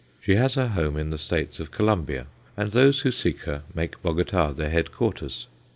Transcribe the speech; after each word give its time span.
She 0.19 0.33
has 0.33 0.55
her 0.55 0.69
home 0.69 0.97
in 0.97 1.11
the 1.11 1.19
States 1.19 1.59
of 1.59 1.69
Colombia, 1.69 2.25
and 2.57 2.71
those 2.71 3.01
who 3.01 3.11
seek 3.11 3.41
her 3.41 3.61
make 3.75 4.01
Bogota 4.01 4.51
their 4.51 4.71
headquarters. 4.71 5.45